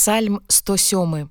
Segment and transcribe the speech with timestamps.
[0.00, 1.28] Псальм 107.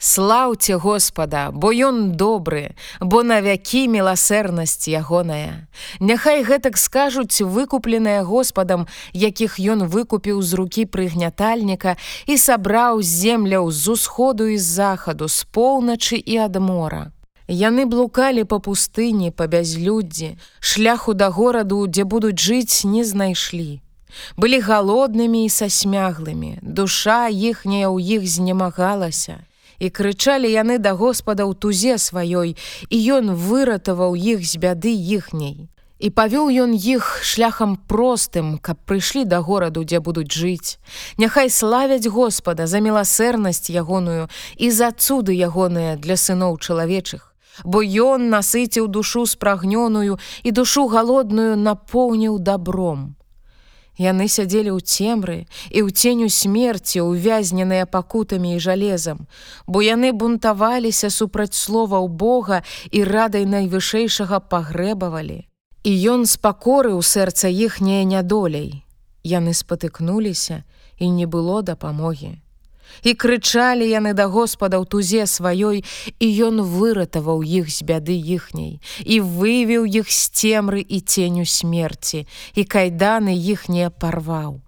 [0.00, 5.68] Слаўце Господа, бо ён добры, бо на вякі міласэрнасць ягоная.
[6.00, 13.84] Няхай гэтак скажуць выкупленыя Господам, якіх ён выкупіў з рукі прыгнятальніка і сабраў земляў з
[13.92, 17.12] усходу і з захаду, з поўначы і ад мора.
[17.44, 23.84] Яны блукалі па пустыні, па бязлюддзі, шляху да гораду, дзе будуць жыць, не знайшлі.
[24.36, 29.42] Былі галоднымі і са смяглымі, душа іхняя ў іх знемагалася
[29.82, 32.54] і крычалі яны да Господа ў тузе сваёй,
[32.86, 35.66] і ён выратаваў іх з бяды іхняй.
[36.02, 40.78] І павёў ён іх шляхам простым, каб прыйшлі да гораду, дзе будуць жыць.
[41.18, 44.26] Няхай славяць Господа за міласэрнасць ягоную
[44.58, 47.34] і за цуды ягоныя для сыноў чалавечых.
[47.66, 53.14] Бо ён насыціў душу спрагнёную і душу галодную напоўніў добром.
[54.00, 59.28] Яны сядзелі ў цемры і ў ценю смерці увязненыя пакутамі і жалезам,
[59.66, 65.44] бо яны бунтаваліся супраць словаў Бога і радай найвышэйшага пагрэбавалі.
[65.84, 68.86] І ён спакорыў сэрца іхняе нядоляй.
[69.22, 70.64] Яны спатыкнуліся
[70.96, 72.38] і не было дапамогі.
[73.02, 75.84] І крычалі яны да Господа ў тузе сваёй,
[76.20, 82.26] і ён выратаваў іх з бяды іхняй, і вывеў іх з цемры і ценю смерці,
[82.54, 84.60] і кайданы іхнія парваў.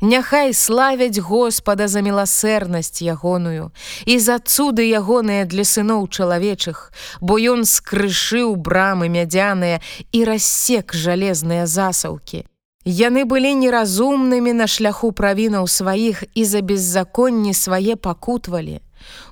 [0.00, 3.74] Няхай славяць Господа за міласэрнасць ягоную
[4.06, 9.82] і за цуды ягоныя для сыноў чалавечых, бо ён скрышыў брамы мядзяныя
[10.14, 12.46] і рассек жалезныя засаўкі.
[12.88, 18.80] Яны былі неразумнымі на шляху правінаў сваіх і за беззаконні свае пакутвалі.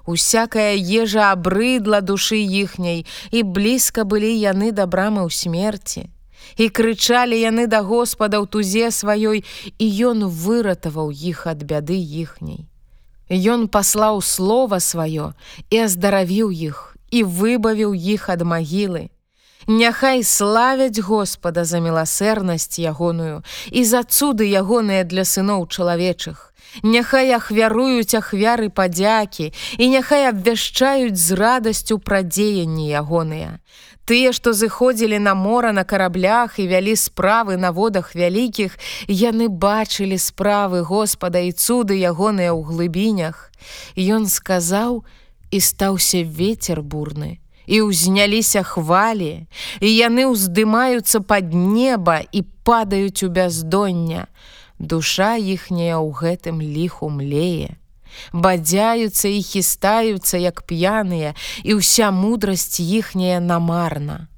[0.04, 6.12] Усякая ежа абрыдла душы іхняй, і блізка былі яны да брамы ў смерці.
[6.60, 9.40] І крычалі яны да Господа ў тузе сваёй,
[9.80, 12.68] і ён выратаваў іх ад бяды іхняй.
[13.32, 15.32] Ён паслаў слова сваё
[15.72, 19.08] і аздаравіў іх і выбавіў іх ад магілы.
[19.68, 23.42] Няхай славяць Господа за міласэрнасць ягоную
[23.74, 26.54] і за цуды ягоныя для сыноў чалавечых.
[26.86, 33.58] Няхай ахвяруюць ахвяры падзякі і няхай абвяшчаюць з радасцю пра дзеянні ягоныя.
[34.06, 38.78] Тыя, што зыходзілі на мора на караблях і вялі справы на водах вялікіх,
[39.10, 43.50] яны бачылі справы Господа і цуды ягоныя ў глыбінях.
[43.98, 45.02] Ён сказаў
[45.50, 49.46] і стаўся ветер бурны і ўзняліся хвалі,
[49.82, 54.30] і яны ўздымаюцца пад неба і падаюць у бяздоння.
[54.78, 57.76] Душа іхняя ў гэтым ліху млее.
[58.32, 61.34] Бадзяюцца і хістаюцца, як п'яныя,
[61.64, 64.28] і ўся мудрасць іхняя намарна.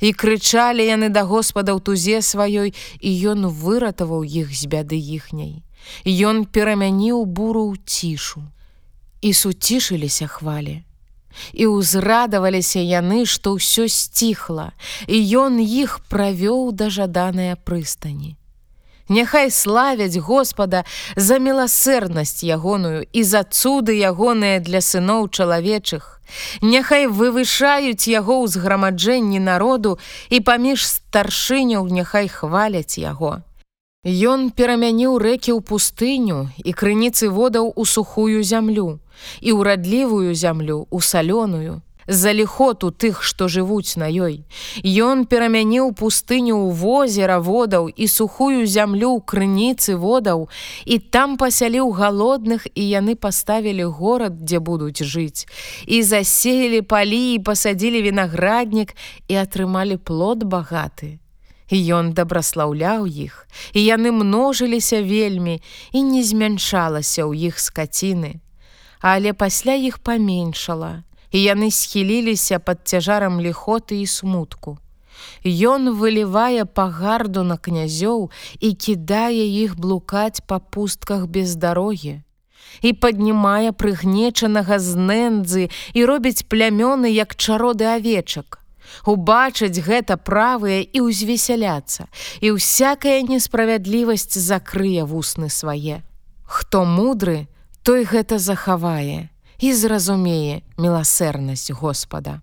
[0.00, 5.62] І крычалі яны да Господа ў тузе сваёй, і ён выратаваў іх з бяды іхняй.
[6.06, 8.46] Ён перамяніў буру ў цішу.
[9.22, 10.82] І суцішыліся хвалі
[11.52, 14.72] і ўзрадаваліся яны, што ўсё сціхла,
[15.06, 18.36] і ён іх правёў да жаданыя прыстані.
[19.08, 20.84] Няхай славяць Господа
[21.16, 26.20] за міласэрнасць ягоную і за цуды ягоныя для сыноў чалавечых.
[26.62, 29.98] Няхай вывышаюць яго ўзграмаджэнні народу
[30.30, 33.42] і паміж старшыняў няхай хваляць яго.
[34.02, 38.98] Ён перамяніў рэкі ў пустыню і крыніцы водаў у сухую зямлю
[39.38, 41.78] і ўрадлівую зямлю у салёную,
[42.10, 44.42] з-за ліхоту тых, што жывуць на ёй.
[44.82, 50.50] Ён перамяніў пустыню ў возера водаў і сухую зямлю ў крыніцы водаў,
[50.82, 55.46] і там пасяліў галодных і яны паставілі горад, дзе будуць жыць.
[55.86, 58.98] І засеялі палі і пасадзілі вінаграднік
[59.30, 61.22] і атрымалі плод багаты.
[61.70, 65.62] Ён дабраслаўляў іх, і яны множыліся вельмі
[65.92, 68.40] і не змяншалася ў іх скаціны.
[69.00, 74.78] Але пасля іх паменшала, і яны схіліліся пад цяжарам ліхоты і смутку.
[75.44, 78.30] Ён вылівае пагарду на князёў
[78.60, 82.22] і кідае іх блукаць па пустках без дарогі.
[82.82, 88.61] І паднімае прыгнечанага з нэндзы і робіць плямёны як чароды авечак
[89.04, 92.06] убачаць гэта правыя і ўзвесяляцца,
[92.40, 96.02] і ўсякая несправядлівасць закрые вусны свае.
[96.44, 97.48] Хто мудры,
[97.82, 102.42] той гэта захавае і зразумее міласэрнасць Господа.